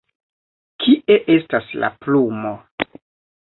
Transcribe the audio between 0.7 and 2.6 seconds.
Kie estas la plumo?